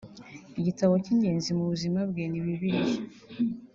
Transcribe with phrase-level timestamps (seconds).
[0.59, 2.95] Igitabo cy’ingenzi mu buzima bwe ni Bibiliya